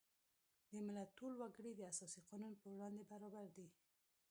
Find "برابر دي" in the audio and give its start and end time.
3.11-3.67